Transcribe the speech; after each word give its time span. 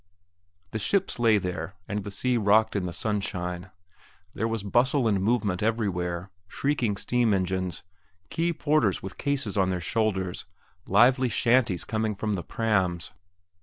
The 0.71 0.79
ships 0.79 1.19
lay 1.19 1.37
there, 1.37 1.75
and 1.87 2.03
the 2.03 2.09
sea 2.09 2.35
rocked 2.35 2.75
in 2.75 2.87
the 2.87 2.91
sunshine. 2.91 3.69
There 4.33 4.47
was 4.47 4.63
bustle 4.63 5.07
and 5.07 5.21
movement 5.21 5.61
everywhere, 5.61 6.31
shrieking 6.47 6.97
steam 6.97 7.29
whistles, 7.29 7.83
quay 8.31 8.51
porters 8.53 9.03
with 9.03 9.19
cases 9.19 9.59
on 9.59 9.69
their 9.69 9.79
shoulders, 9.79 10.45
lively 10.87 11.29
"shanties" 11.29 11.83
coming 11.85 12.15
from 12.15 12.33
the 12.33 12.43
prams. 12.43 13.11